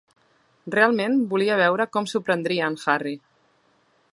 Realment 0.75 1.19
volia 1.33 1.57
veure 1.61 1.87
com 1.97 2.07
s'ho 2.13 2.23
prendria 2.31 2.71
en 2.73 2.79
Harry. 2.95 3.15